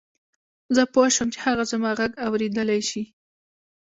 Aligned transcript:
زه 0.75 0.81
پوه 0.93 1.07
شوم 1.15 1.27
چې 1.33 1.39
هغه 1.45 1.63
زما 1.71 1.91
غږ 1.99 2.11
اورېدلای 2.25 2.81
شي 2.89 3.03